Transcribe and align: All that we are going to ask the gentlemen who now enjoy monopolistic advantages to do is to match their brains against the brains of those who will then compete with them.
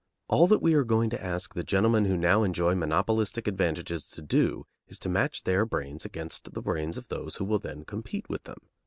All 0.29 0.47
that 0.47 0.63
we 0.63 0.73
are 0.73 0.83
going 0.83 1.11
to 1.11 1.23
ask 1.23 1.53
the 1.53 1.63
gentlemen 1.63 2.05
who 2.05 2.17
now 2.17 2.41
enjoy 2.41 2.73
monopolistic 2.73 3.47
advantages 3.47 4.07
to 4.07 4.23
do 4.23 4.65
is 4.87 4.97
to 4.97 5.09
match 5.09 5.43
their 5.43 5.63
brains 5.63 6.05
against 6.05 6.55
the 6.55 6.61
brains 6.63 6.97
of 6.97 7.09
those 7.09 7.35
who 7.35 7.45
will 7.45 7.59
then 7.59 7.85
compete 7.85 8.27
with 8.27 8.45
them. 8.45 8.57